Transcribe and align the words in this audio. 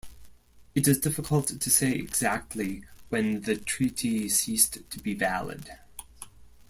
It 0.73 0.87
is 0.87 0.97
difficult 0.99 1.49
to 1.61 1.69
say 1.69 1.91
exactly 1.93 2.85
when 3.09 3.41
the 3.41 3.55
treaty 3.55 4.29
ceased 4.29 4.79
to 4.89 4.99
be 4.99 5.13
valid. 5.13 5.69